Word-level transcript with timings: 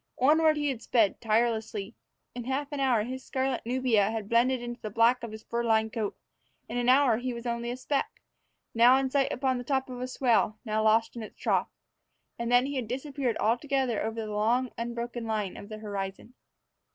Onward 0.19 0.57
he 0.57 0.69
had 0.69 0.81
sped, 0.81 1.21
tirelessly. 1.21 1.93
In 2.33 2.45
half 2.45 2.71
an 2.71 2.79
hour 2.79 3.03
his 3.03 3.23
scarlet 3.23 3.61
nubia 3.67 4.09
had 4.09 4.29
blended 4.29 4.59
into 4.59 4.81
the 4.81 4.89
black 4.89 5.21
of 5.21 5.31
his 5.31 5.43
fur 5.43 5.63
lined 5.63 5.93
coat; 5.93 6.17
in 6.67 6.79
an 6.79 6.89
hour 6.89 7.17
he 7.17 7.35
was 7.35 7.45
only 7.45 7.69
a 7.69 7.77
speck, 7.77 8.19
now 8.73 8.97
in 8.97 9.11
sight 9.11 9.31
upon 9.31 9.59
the 9.59 9.63
top 9.63 9.91
of 9.91 10.01
a 10.01 10.07
swell, 10.07 10.57
now 10.65 10.81
lost 10.81 11.15
in 11.15 11.21
its 11.21 11.37
trough. 11.39 11.69
And 12.39 12.51
then 12.51 12.65
he 12.65 12.77
had 12.77 12.87
disappeared 12.87 13.37
altogether 13.39 14.01
over 14.01 14.19
the 14.25 14.31
long, 14.31 14.71
unbroken 14.75 15.27
line 15.27 15.55
of 15.55 15.69
the 15.69 15.77
horizon. 15.77 16.33